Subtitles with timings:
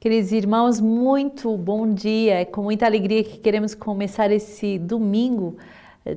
[0.00, 2.42] Queridos irmãos, muito bom dia.
[2.42, 5.56] É com muita alegria que queremos começar esse domingo.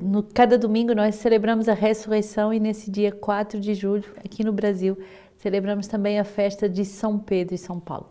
[0.00, 4.52] No, cada domingo nós celebramos a ressurreição e nesse dia 4 de julho, aqui no
[4.52, 4.96] Brasil,
[5.36, 8.06] celebramos também a festa de São Pedro e São Paulo.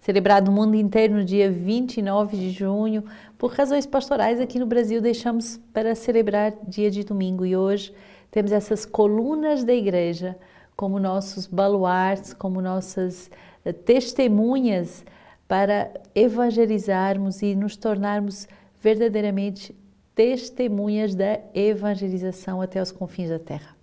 [0.00, 3.04] Celebrado no mundo inteiro no dia 29 de junho,
[3.38, 7.94] por razões pastorais aqui no Brasil deixamos para celebrar dia de domingo e hoje
[8.28, 10.36] temos essas colunas da igreja
[10.74, 13.30] como nossos baluartes, como nossas
[13.84, 15.04] testemunhas
[15.46, 18.48] para evangelizarmos e nos tornarmos
[18.80, 19.76] verdadeiramente
[20.14, 23.76] testemunhas da evangelização até os confins da terra.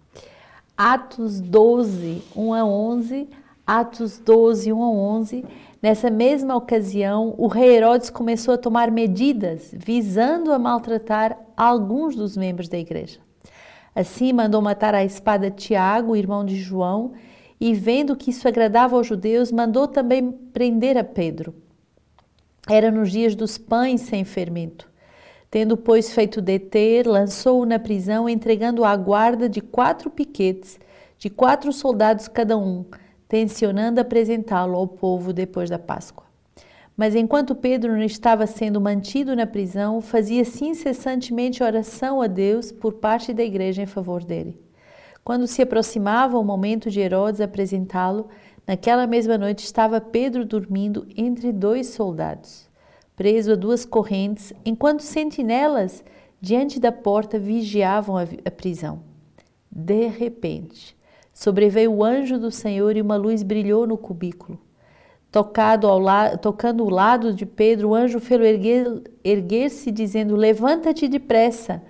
[0.75, 3.29] Atos 12, 1 a 11,
[3.65, 5.45] Atos 12, 1 a 11.
[5.81, 12.35] Nessa mesma ocasião, o rei Herodes começou a tomar medidas visando a maltratar alguns dos
[12.35, 13.19] membros da igreja.
[13.95, 17.11] Assim, mandou matar a espada Tiago, irmão de João,
[17.59, 21.53] e vendo que isso agradava aos judeus, mandou também prender a Pedro.
[22.69, 24.89] Era nos dias dos pães sem fermento.
[25.51, 30.79] Tendo, pois, feito deter, lançou-o na prisão, entregando-o à guarda de quatro piquetes,
[31.17, 32.85] de quatro soldados cada um,
[33.27, 36.29] tensionando apresentá-lo ao povo depois da Páscoa.
[36.95, 42.93] Mas enquanto Pedro não estava sendo mantido na prisão, fazia-se incessantemente oração a Deus por
[42.93, 44.68] parte da igreja em favor dele.
[45.29, 48.29] Quando se aproximava o momento de Herodes apresentá-lo,
[48.65, 52.67] naquela mesma noite estava Pedro dormindo entre dois soldados,
[53.15, 56.03] preso a duas correntes, enquanto sentinelas
[56.41, 59.01] diante da porta vigiavam a, prisão.
[59.71, 60.97] De repente,
[61.31, 64.59] sobreveio o anjo do Senhor e uma luz brilhou no cubículo.
[65.31, 71.07] Tocado ao la tocando o lado de Pedro, o anjo fez erguer-se, erguer dizendo: Levanta-te
[71.07, 71.83] depressa.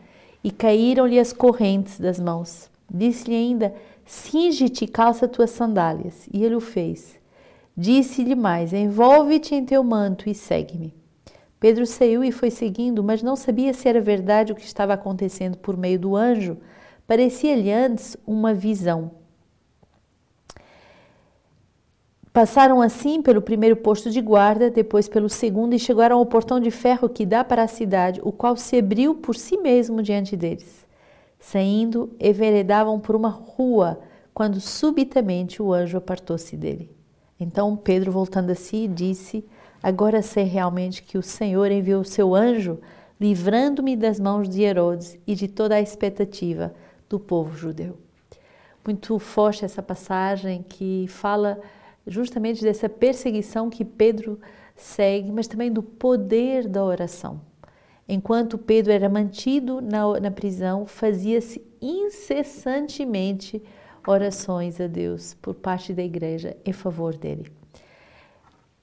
[0.44, 2.70] E caíram-lhe as correntes das mãos.
[2.90, 3.74] Disse-lhe ainda:
[4.06, 6.28] Cinge-te e calça tuas sandálias.
[6.34, 7.20] E ele o fez.
[7.76, 10.94] Disse-lhe mais: Envolve-te em teu manto e segue-me.
[11.60, 15.58] Pedro saiu e foi seguindo, mas não sabia se era verdade o que estava acontecendo
[15.58, 16.58] por meio do anjo.
[17.06, 19.12] Parecia-lhe antes uma visão.
[22.32, 26.72] Passaram assim pelo primeiro posto de guarda, depois pelo segundo e chegaram ao portão de
[26.72, 30.89] ferro que dá para a cidade, o qual se abriu por si mesmo diante deles.
[31.40, 34.00] Saindo, enveredavam por uma rua,
[34.34, 36.92] quando subitamente o anjo apartou-se dele.
[37.40, 39.46] Então Pedro, voltando a si, disse:
[39.82, 42.80] Agora sei realmente que o Senhor enviou seu anjo,
[43.20, 46.74] livrando-me das mãos de Herodes e de toda a expectativa
[47.08, 47.98] do povo judeu.
[48.86, 51.60] Muito forte essa passagem que fala
[52.06, 54.40] justamente dessa perseguição que Pedro
[54.76, 57.42] segue, mas também do poder da oração.
[58.12, 63.62] Enquanto Pedro era mantido na, na prisão, fazia-se incessantemente
[64.08, 67.52] orações a Deus por parte da igreja em favor dele.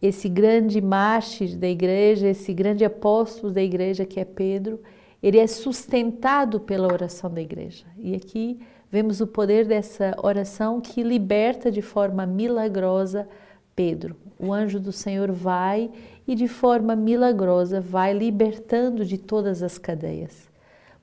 [0.01, 4.81] Esse grande mártir da igreja, esse grande apóstolo da igreja que é Pedro,
[5.21, 7.85] ele é sustentado pela oração da igreja.
[7.99, 13.27] E aqui vemos o poder dessa oração que liberta de forma milagrosa
[13.75, 14.15] Pedro.
[14.39, 15.91] O anjo do Senhor vai
[16.27, 20.49] e de forma milagrosa vai libertando de todas as cadeias.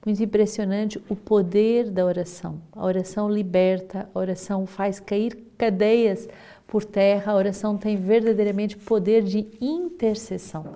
[0.06, 2.60] Muito impressionante o poder da oração.
[2.74, 6.28] A oração liberta, a oração faz cair cadeias
[6.68, 10.74] por terra, a oração tem verdadeiramente poder de intercessão.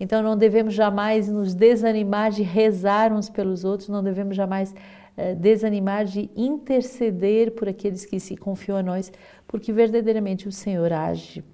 [0.00, 4.74] Então não devemos jamais nos desanimar de rezar uns pelos outros, não devemos jamais
[5.16, 9.12] eh, desanimar de interceder por aqueles que se confiam a nós,
[9.46, 11.44] porque verdadeiramente o Senhor age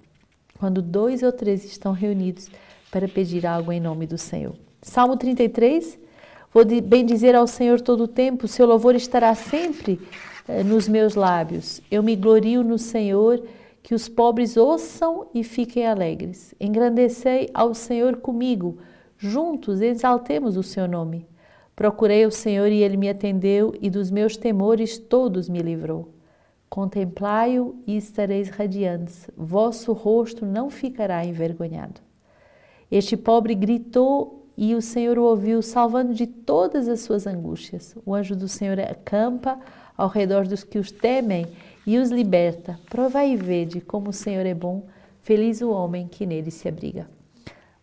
[0.61, 2.47] quando dois ou três estão reunidos
[2.91, 4.53] para pedir algo em nome do Senhor.
[4.79, 5.97] Salmo 33.
[6.53, 9.99] Vou bem dizer ao Senhor todo o tempo, seu louvor estará sempre
[10.47, 11.81] eh, nos meus lábios.
[11.89, 13.43] Eu me glorio no Senhor,
[13.81, 16.53] que os pobres ouçam e fiquem alegres.
[16.59, 18.77] Engrandecei ao Senhor comigo,
[19.17, 21.25] juntos exaltemos o seu nome.
[21.75, 26.20] Procurei o Senhor e ele me atendeu, e dos meus temores todos me livrou.
[26.71, 31.99] Contemplai-o e estareis radiantes, vosso rosto não ficará envergonhado.
[32.89, 37.93] Este pobre gritou e o Senhor o ouviu, salvando de todas as suas angústias.
[38.05, 39.59] O anjo do Senhor acampa
[39.97, 41.45] ao redor dos que os temem
[41.85, 42.79] e os liberta.
[42.89, 44.87] Provai e vede como o Senhor é bom,
[45.21, 47.05] feliz o homem que nele se abriga.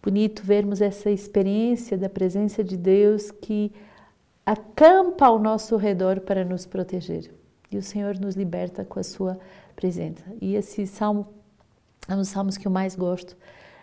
[0.02, 3.70] Bonito vermos essa experiência da presença de Deus que
[4.46, 7.38] acampa ao nosso redor para nos proteger.
[7.70, 9.38] E o Senhor nos liberta com a sua
[9.76, 10.25] presença.
[10.41, 11.26] E esse salmo
[12.09, 13.37] é um dos salmos que eu mais gosto.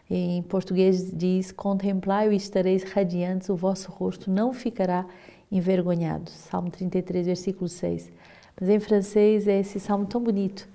[0.09, 5.05] Em português diz: Contemplai e estareis radiantes, o vosso rosto não ficará
[5.51, 6.29] envergonhado.
[6.29, 8.11] Salmo 33, versículo 6.
[8.59, 10.67] Mas em francês é esse salmo tão bonito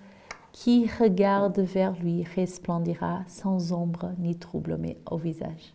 [0.53, 5.75] Qui regarde vers lui resplendira sans ombre ni trouble au visage.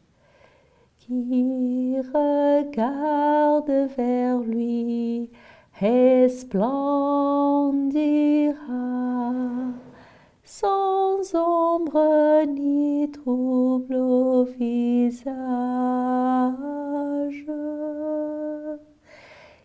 [0.99, 5.29] Qui regarde vers lui
[5.79, 6.55] resplendira
[10.43, 15.35] sans ombre ni trouble au visage.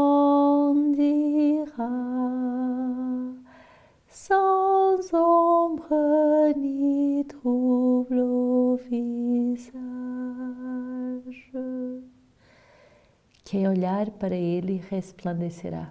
[4.08, 7.09] sans ombre ni
[7.40, 9.70] trouble au visage.
[13.44, 15.90] Quem olhar para ele resplandecerá,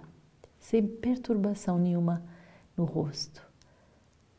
[0.58, 2.24] sem perturbação nenhuma
[2.76, 3.46] no rosto.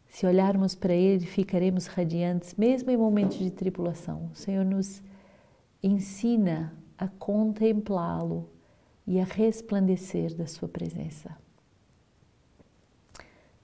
[0.07, 4.29] Se olharmos para ele, ficaremos radiantes, mesmo em momentos de tribulação.
[4.33, 5.01] O Senhor nos
[5.83, 8.49] ensina a contemplá-lo
[9.05, 11.37] e a resplandecer da sua presença.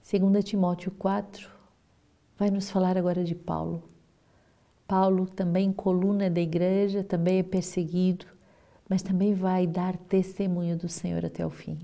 [0.10, 1.57] 2 Timóteo 4
[2.38, 3.84] vai nos falar agora de Paulo.
[4.88, 8.26] Paulo também coluna da igreja, também é perseguido,
[8.88, 11.78] mas também vai dar testemunho do Senhor até o fim.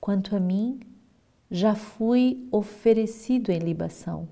[0.00, 0.80] Quanto a mim,
[1.50, 4.26] já fui oferecido em libação.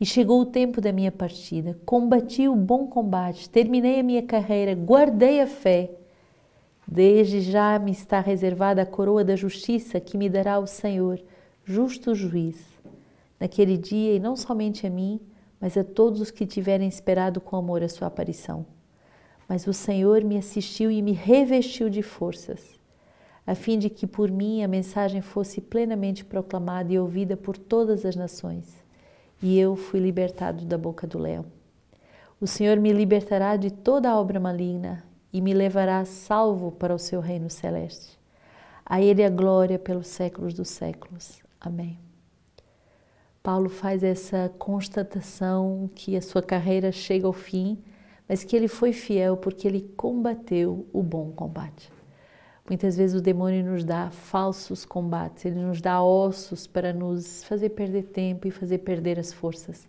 [0.00, 1.78] E chegou o tempo da minha partida.
[1.84, 5.90] Combati o bom combate, terminei a minha carreira, guardei a fé.
[6.88, 11.20] Desde já me está reservada a coroa da justiça que me dará o Senhor
[11.62, 12.56] justo juiz,
[13.40, 15.18] naquele dia, e não somente a mim,
[15.58, 18.66] mas a todos os que tiverem esperado com amor a sua aparição.
[19.48, 22.78] Mas o Senhor me assistiu e me revestiu de forças,
[23.46, 28.04] a fim de que por mim a mensagem fosse plenamente proclamada e ouvida por todas
[28.04, 28.84] as nações.
[29.42, 31.46] E eu fui libertado da boca do leão.
[32.40, 37.20] O Senhor me libertará de toda obra maligna e me levará salvo para o seu
[37.20, 38.18] reino celeste.
[38.84, 41.40] A Ele a glória pelos séculos dos séculos.
[41.60, 42.09] Amém.
[43.42, 47.78] Paulo faz essa constatação que a sua carreira chega ao fim,
[48.28, 51.90] mas que ele foi fiel porque ele combateu o bom combate.
[52.68, 57.70] Muitas vezes o demônio nos dá falsos combates, ele nos dá ossos para nos fazer
[57.70, 59.88] perder tempo e fazer perder as forças.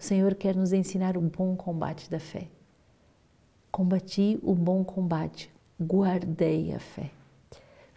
[0.00, 2.48] O Senhor quer nos ensinar o bom combate da fé.
[3.70, 7.10] Combati o bom combate, guardei a fé.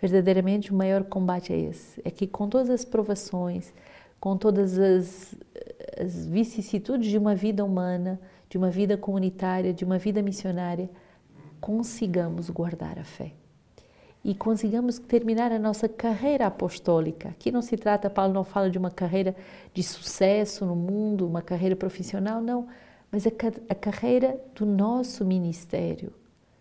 [0.01, 3.73] Verdadeiramente, o maior combate é esse: é que com todas as provações,
[4.19, 5.35] com todas as,
[5.99, 8.19] as vicissitudes de uma vida humana,
[8.49, 10.89] de uma vida comunitária, de uma vida missionária,
[11.59, 13.33] consigamos guardar a fé
[14.23, 17.29] e consigamos terminar a nossa carreira apostólica.
[17.29, 19.35] Aqui não se trata, Paulo não fala de uma carreira
[19.73, 22.67] de sucesso no mundo, uma carreira profissional, não,
[23.11, 23.31] mas a,
[23.69, 26.13] a carreira do nosso ministério,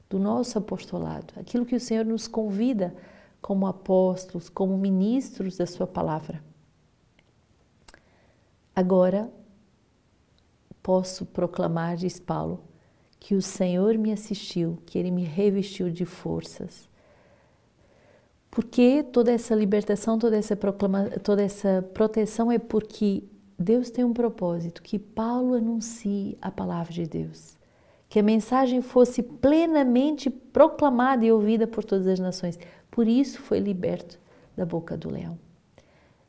[0.09, 2.95] do nosso apostolado, aquilo que o Senhor nos convida
[3.43, 6.48] como apóstolos, como ministros da Sua palavra.
[8.79, 9.29] Agora
[10.81, 12.61] posso proclamar, diz Paulo,
[13.19, 16.89] que o Senhor me assistiu, que Ele me revestiu de forças.
[18.49, 23.25] Porque toda essa libertação, toda essa, proclama, toda essa proteção é porque
[23.59, 27.59] Deus tem um propósito, que Paulo anuncie a palavra de Deus
[28.09, 32.59] que a mensagem fosse plenamente proclamada e ouvida por todas as nações.
[32.91, 34.19] Por isso foi liberto
[34.57, 35.48] da boca do leão.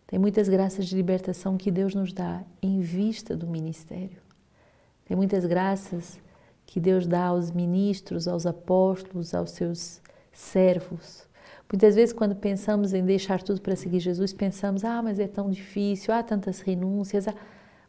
[0.09, 4.19] Tem muitas graças de libertação que Deus nos dá em vista do ministério.
[5.05, 6.19] Tem muitas graças
[6.65, 10.01] que Deus dá aos ministros, aos apóstolos, aos seus
[10.33, 11.27] servos.
[11.71, 15.47] Muitas vezes, quando pensamos em deixar tudo para seguir Jesus, pensamos: ah, mas é tão
[15.51, 17.27] difícil, há tantas renúncias.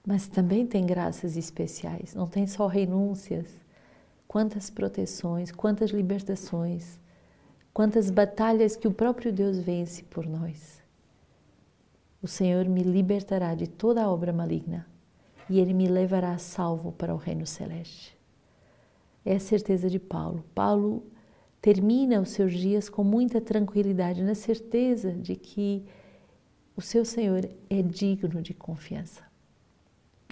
[0.07, 3.49] Mas também tem graças especiais, não tem só renúncias
[4.29, 7.01] quantas proteções, quantas libertações,
[7.73, 10.80] quantas batalhas que o próprio Deus vence por nós.
[12.23, 14.87] O Senhor me libertará de toda obra maligna
[15.49, 18.17] e Ele me levará salvo para o reino celeste.
[19.25, 20.45] É a certeza de Paulo.
[20.55, 21.03] Paulo
[21.61, 25.85] termina os seus dias com muita tranquilidade, na certeza de que
[26.77, 29.23] o seu Senhor é digno de confiança.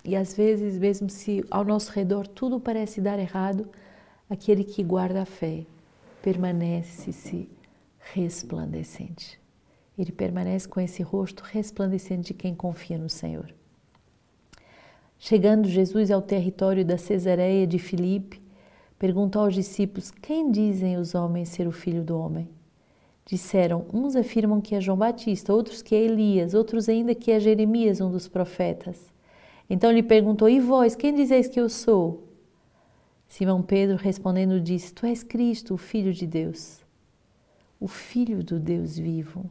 [0.05, 3.69] E às vezes, mesmo se ao nosso redor tudo parece dar errado,
[4.31, 5.67] aquele que guarda a fé
[6.23, 7.49] permanece-se
[8.13, 9.39] resplandecente.
[9.99, 13.53] Ele permanece com esse rosto resplandecente de quem confia no Senhor.
[15.19, 18.41] Chegando Jesus ao território da Cesareia de Filipe,
[18.97, 22.49] perguntou aos discípulos: Quem dizem os homens ser o filho do homem?
[23.27, 27.41] Disseram: Uns afirmam que é João Batista, outros que é Elias, outros ainda que é
[27.41, 29.13] Jeremias, um dos profetas.
[29.69, 32.29] Então lhe perguntou: E vós, quem dizeis que eu sou?
[33.27, 36.81] Simão Pedro respondendo disse: Tu és Cristo, o Filho de Deus,
[37.81, 39.51] o Filho do Deus vivo.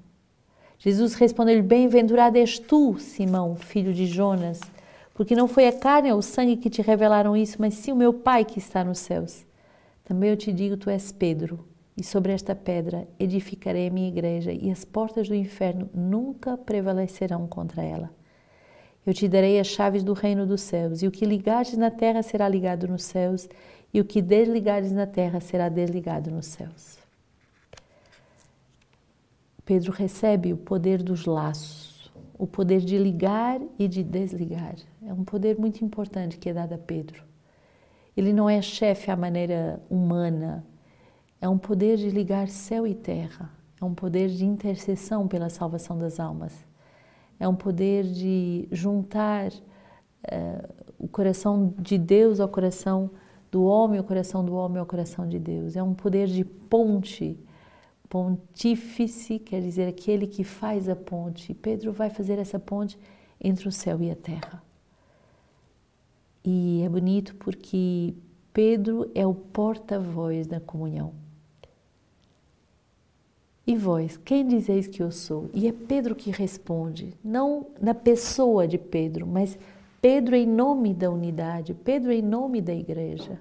[0.79, 4.59] Jesus respondeu-lhe: Bem-aventurado és tu, Simão, filho de Jonas,
[5.13, 7.95] porque não foi a carne ou o sangue que te revelaram isso, mas sim o
[7.95, 9.45] meu Pai que está nos céus.
[10.03, 11.65] Também eu te digo: Tu és Pedro,
[11.97, 17.47] e sobre esta pedra edificarei a minha igreja, e as portas do inferno nunca prevalecerão
[17.47, 18.11] contra ela.
[19.05, 22.21] Eu te darei as chaves do reino dos céus, e o que ligares na terra
[22.21, 23.49] será ligado nos céus,
[23.91, 27.06] e o que desligares na terra será desligado nos céus.
[29.67, 32.09] Pedro recebe o poder dos laços,
[32.39, 34.75] o poder de ligar e de desligar.
[35.05, 37.21] É um poder muito importante que é dado a Pedro.
[38.15, 40.65] Ele não é chefe à maneira humana,
[41.41, 45.99] é um poder de ligar céu e terra, é um poder de intercessão pela salvação
[45.99, 46.65] das almas,
[47.37, 53.11] é um poder de juntar uh, o coração de Deus ao coração
[53.51, 57.37] do homem, o coração do homem ao coração de Deus, é um poder de ponte.
[58.09, 61.53] Pontífice quer dizer aquele que faz a ponte.
[61.53, 62.97] Pedro vai fazer essa ponte
[63.41, 64.63] entre o céu e a terra.
[66.43, 68.13] E é bonito porque
[68.53, 71.13] Pedro é o porta-voz da comunhão.
[73.67, 75.49] E vós, quem dizeis que eu sou?
[75.53, 79.59] E é Pedro que responde, não na pessoa de Pedro, mas
[80.01, 83.37] Pedro em nome da unidade, Pedro em nome da igreja.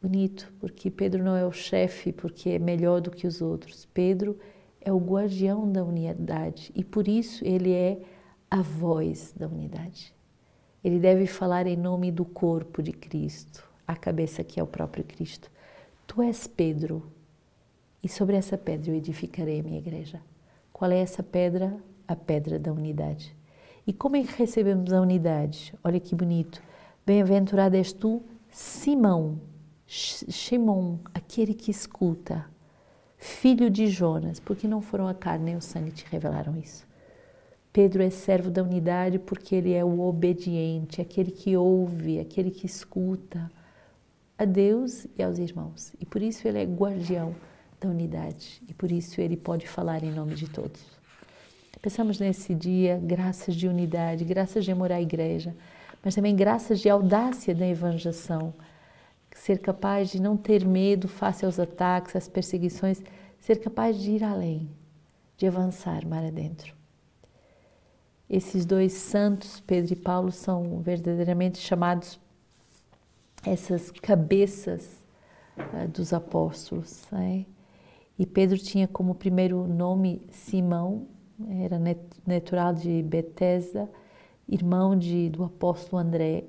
[0.00, 3.86] Bonito, porque Pedro não é o chefe porque é melhor do que os outros.
[3.92, 4.38] Pedro
[4.80, 8.00] é o guardião da unidade e por isso ele é
[8.50, 10.14] a voz da unidade.
[10.84, 15.04] Ele deve falar em nome do corpo de Cristo, a cabeça que é o próprio
[15.04, 15.50] Cristo.
[16.06, 17.02] Tu és Pedro,
[18.02, 20.20] e sobre essa pedra eu edificarei a minha igreja.
[20.72, 21.76] Qual é essa pedra?
[22.06, 23.36] A pedra da unidade.
[23.86, 25.74] E como é que recebemos a unidade?
[25.82, 26.62] Olha que bonito.
[27.04, 29.40] Bem-aventurado és tu, Simão,
[29.90, 32.44] Shimon, aquele que escuta,
[33.16, 36.86] filho de Jonas, porque não foram a carne nem o sangue te revelaram isso.
[37.72, 42.66] Pedro é servo da unidade porque ele é o obediente, aquele que ouve, aquele que
[42.66, 43.50] escuta
[44.36, 45.94] a Deus e aos irmãos.
[45.98, 47.34] E por isso ele é guardião
[47.80, 50.84] da unidade e por isso ele pode falar em nome de todos.
[51.80, 55.56] Pensamos nesse dia graças de unidade, graças de amor à igreja,
[56.04, 58.52] mas também graças de audácia da evangelização,
[59.38, 63.02] ser capaz de não ter medo face aos ataques, às perseguições,
[63.38, 64.68] ser capaz de ir além,
[65.36, 66.74] de avançar mar adentro.
[68.28, 72.20] Esses dois santos, Pedro e Paulo, são verdadeiramente chamados
[73.46, 75.02] essas cabeças
[75.56, 77.06] uh, dos apóstolos.
[77.10, 77.46] Né?
[78.18, 81.06] E Pedro tinha como primeiro nome Simão,
[81.62, 81.80] era
[82.26, 83.88] natural de Betesda,
[84.48, 86.44] irmão de, do apóstolo André.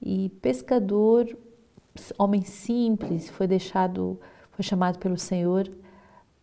[0.00, 1.36] E pescador,
[2.18, 4.18] homem simples, foi deixado,
[4.50, 5.70] foi chamado pelo Senhor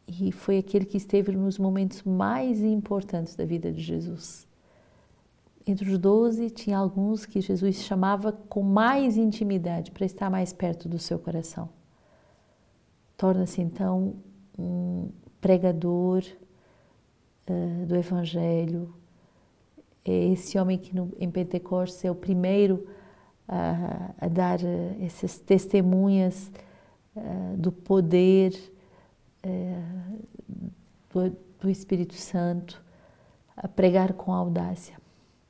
[0.07, 4.47] e foi aquele que esteve nos momentos mais importantes da vida de Jesus.
[5.67, 10.87] Entre os doze, tinha alguns que Jesus chamava com mais intimidade para estar mais perto
[10.87, 11.69] do seu coração.
[13.17, 14.15] Torna-se então
[14.57, 15.09] um
[15.41, 16.23] pregador
[17.49, 18.93] uh, do Evangelho.
[20.03, 22.85] É esse homem que no, em Pentecostes é o primeiro
[23.47, 26.51] a, a dar uh, essas testemunhas
[27.15, 28.53] uh, do poder
[31.13, 32.81] do, do Espírito Santo,
[33.55, 34.97] a pregar com audácia.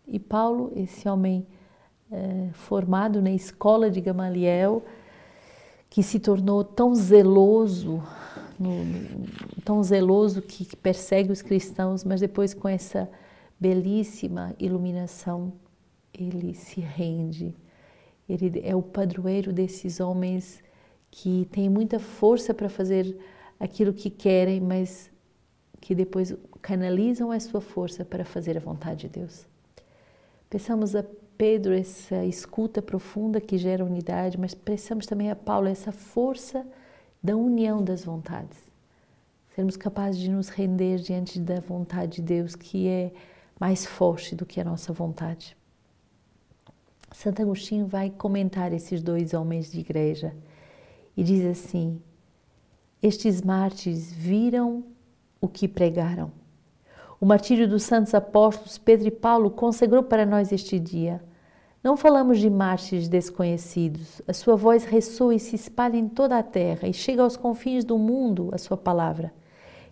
[0.05, 1.47] E Paulo, esse homem
[2.51, 4.83] formado na escola de Gamaliel,
[5.89, 8.03] que se tornou tão zeloso
[8.59, 8.71] no,
[9.63, 13.09] tão zeloso que, que persegue os cristãos, mas depois com essa
[13.59, 15.53] belíssima iluminação
[16.13, 17.55] ele se rende.
[18.27, 20.63] Ele é o padroeiro desses homens
[21.11, 23.17] que têm muita força para fazer
[23.59, 25.09] aquilo que querem, mas
[25.79, 29.45] que depois canalizam a sua força para fazer a vontade de Deus.
[30.49, 31.05] Pensamos a
[31.37, 36.65] Pedro essa escuta profunda que gera unidade, mas pensamos também a Paulo essa força
[37.21, 38.57] da união das vontades.
[39.53, 43.11] Sermos capazes de nos render diante da vontade de Deus, que é
[43.59, 45.55] mais forte do que a nossa vontade.
[47.15, 50.35] Santo Agostinho vai comentar esses dois homens de igreja
[51.15, 52.01] e diz assim:
[53.01, 54.83] Estes mártires viram
[55.39, 56.31] o que pregaram.
[57.19, 61.21] O martírio dos santos apóstolos Pedro e Paulo consagrou para nós este dia
[61.85, 64.19] não falamos de mártires desconhecidos.
[64.27, 67.85] A sua voz ressoa e se espalha em toda a terra e chega aos confins
[67.85, 69.31] do mundo a sua palavra.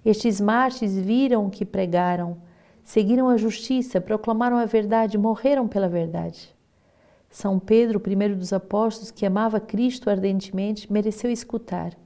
[0.03, 2.37] Estes mártires viram o que pregaram,
[2.83, 6.51] seguiram a justiça, proclamaram a verdade, morreram pela verdade.
[7.33, 11.97] São Pedro, o primeiro dos apóstolos, que amava Cristo ardentemente, mereceu escutar.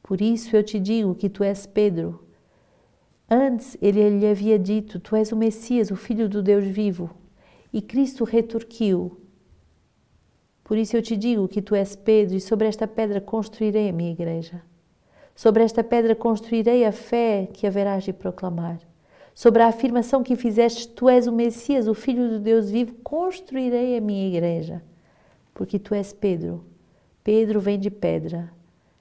[0.00, 2.24] Por isso eu te digo que tu és Pedro.
[3.28, 7.10] Antes ele lhe havia dito: Tu és o Messias, o Filho do Deus vivo.
[7.72, 9.20] E Cristo retorquiu:
[10.62, 13.92] Por isso eu te digo que tu és Pedro, e sobre esta pedra construirei a
[13.92, 14.62] minha igreja.
[15.34, 18.78] Sobre esta pedra construirei a fé que haverás de proclamar.
[19.34, 23.96] Sobre a afirmação que fizeste, tu és o Messias, o Filho do Deus vivo, construirei
[23.96, 24.80] a minha igreja.
[25.52, 26.64] Porque tu és Pedro.
[27.24, 28.52] Pedro vem de pedra.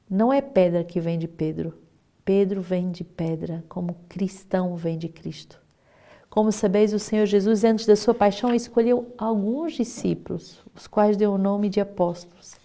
[0.09, 1.77] Não é pedra que vem de Pedro.
[2.25, 5.61] Pedro vem de pedra, como cristão vem de Cristo.
[6.31, 11.33] Como sabeis, o Senhor Jesus, antes da sua paixão, escolheu alguns discípulos, os quais deu
[11.33, 12.55] o nome de apóstolos.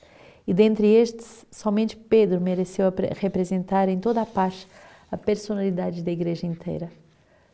[0.46, 4.66] E dentre estes, somente Pedro mereceu representar em toda a paz
[5.10, 6.90] a personalidade da igreja inteira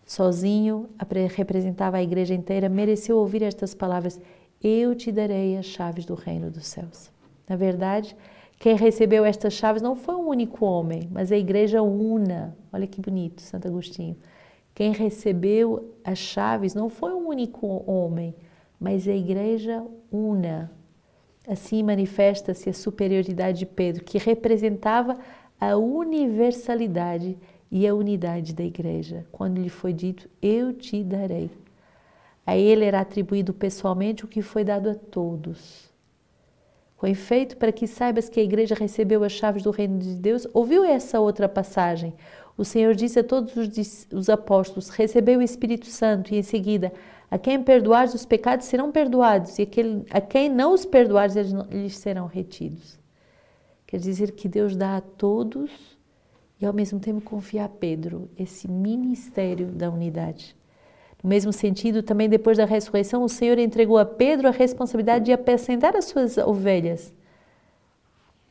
[0.06, 0.88] sozinho,
[1.34, 4.20] representava a igreja inteira, mereceu ouvir estas palavras:
[4.62, 7.10] Eu te darei as chaves do reino dos céus.
[7.48, 8.16] Na verdade,
[8.58, 12.56] quem recebeu estas chaves não foi um único homem, mas a igreja una.
[12.72, 14.16] Olha que bonito, Santo Agostinho.
[14.74, 18.34] Quem recebeu as chaves não foi um único homem,
[18.80, 20.70] mas a igreja una.
[21.46, 25.18] Assim manifesta-se a superioridade de Pedro, que representava
[25.60, 27.36] a universalidade
[27.74, 31.50] e a unidade da igreja, quando lhe foi dito: Eu te darei.
[32.46, 35.92] A ele era atribuído pessoalmente o que foi dado a todos.
[36.96, 40.46] Com efeito, para que saibas que a igreja recebeu as chaves do reino de Deus,
[40.54, 42.14] ouviu essa outra passagem.
[42.56, 46.92] O Senhor disse a todos os, os apóstolos: Recebeu o Espírito Santo, e em seguida,
[47.28, 51.52] a quem perdoares os pecados serão perdoados, e aquele, a quem não os perdoares, eles,
[51.72, 53.00] eles serão retidos.
[53.84, 55.94] Quer dizer que Deus dá a todos
[56.60, 60.56] e ao mesmo tempo confiar a Pedro esse ministério da unidade.
[61.22, 65.32] No mesmo sentido, também depois da ressurreição, o Senhor entregou a Pedro a responsabilidade de
[65.32, 67.14] apacentar as suas ovelhas.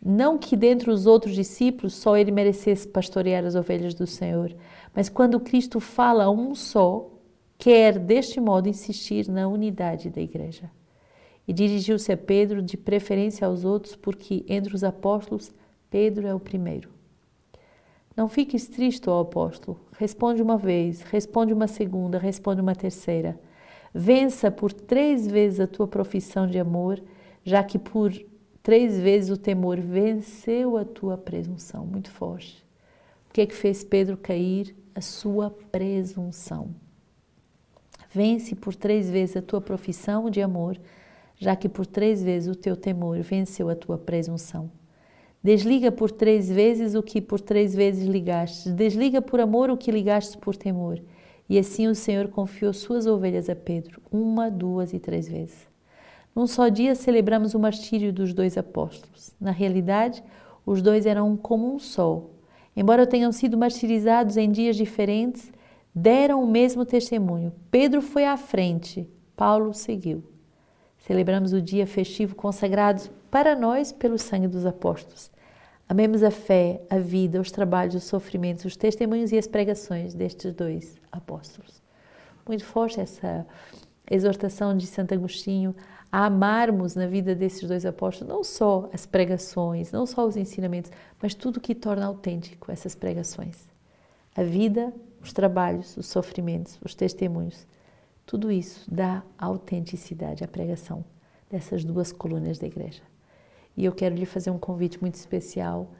[0.03, 4.53] Não que dentre os outros discípulos só ele merecesse pastorear as ovelhas do Senhor,
[4.93, 7.09] mas quando Cristo fala a um só,
[7.57, 10.69] quer deste modo insistir na unidade da igreja.
[11.47, 15.53] E dirigiu-se a Pedro, de preferência aos outros, porque entre os apóstolos,
[15.89, 16.89] Pedro é o primeiro.
[18.15, 19.79] Não fiques triste, ó apóstolo.
[19.97, 23.39] Responde uma vez, responde uma segunda, responde uma terceira.
[23.93, 27.01] Vença por três vezes a tua profissão de amor,
[27.43, 28.11] já que por
[28.61, 31.85] três vezes o temor venceu a tua presunção.
[31.85, 32.63] Muito forte.
[33.29, 34.75] O que é que fez Pedro cair?
[34.95, 36.69] A sua presunção.
[38.13, 40.79] Vence por três vezes a tua profissão de amor,
[41.35, 44.69] já que por três vezes o teu temor venceu a tua presunção.
[45.43, 48.71] Desliga por três vezes o que por três vezes ligaste.
[48.71, 51.01] Desliga por amor o que ligaste por temor.
[51.49, 55.67] E assim o Senhor confiou suas ovelhas a Pedro, uma, duas e três vezes.
[56.33, 59.35] Num só dia celebramos o martírio dos dois apóstolos.
[59.39, 60.23] Na realidade,
[60.65, 62.23] os dois eram como um só.
[62.73, 65.51] Embora tenham sido martirizados em dias diferentes,
[65.93, 67.51] deram o mesmo testemunho.
[67.69, 70.23] Pedro foi à frente, Paulo seguiu.
[70.97, 75.31] Celebramos o dia festivo consagrado para nós pelo sangue dos apóstolos.
[75.89, 80.53] Amemos a fé, a vida, os trabalhos, os sofrimentos, os testemunhos e as pregações destes
[80.53, 81.81] dois apóstolos.
[82.47, 83.43] Muito forte essa
[84.07, 85.75] exortação de Santo Agostinho
[86.11, 90.91] a amarmos na vida desses dois apóstolos não só as pregações, não só os ensinamentos,
[91.19, 93.67] mas tudo que torna autêntico essas pregações.
[94.35, 97.65] A vida, os trabalhos, os sofrimentos, os testemunhos,
[98.27, 101.03] tudo isso dá autenticidade à pregação
[101.49, 103.01] dessas duas colunas da igreja.
[103.75, 105.91] E eu quero lhe fazer um convite muito especial.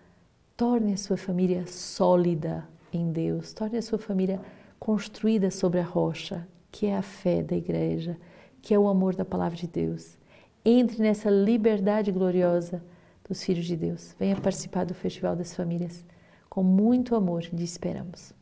[0.55, 4.39] Torne a sua família sólida em Deus, torne a sua família
[4.79, 8.17] construída sobre a rocha, que é a fé da igreja,
[8.61, 10.17] que é o amor da palavra de Deus.
[10.63, 12.83] Entre nessa liberdade gloriosa
[13.27, 14.15] dos filhos de Deus.
[14.19, 16.05] Venha participar do Festival das Famílias.
[16.49, 18.33] Com muito amor lhe esperamos.